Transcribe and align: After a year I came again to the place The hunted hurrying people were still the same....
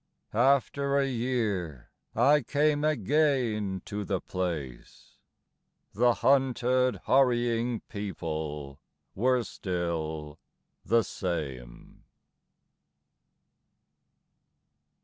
After 0.33 0.97
a 0.97 1.07
year 1.07 1.91
I 2.15 2.41
came 2.41 2.83
again 2.83 3.83
to 3.85 4.03
the 4.03 4.19
place 4.19 5.19
The 5.93 6.15
hunted 6.15 7.01
hurrying 7.05 7.81
people 7.81 8.79
were 9.13 9.43
still 9.43 10.39
the 10.83 11.03
same.... 11.03 12.03